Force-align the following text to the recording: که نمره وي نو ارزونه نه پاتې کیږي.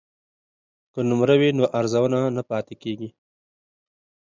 که 0.93 0.99
نمره 1.09 1.35
وي 1.41 1.49
نو 1.57 1.63
ارزونه 1.79 2.19
نه 2.37 2.43
پاتې 2.49 2.75
کیږي. 2.81 3.09